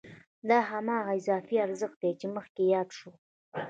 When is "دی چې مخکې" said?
2.03-2.63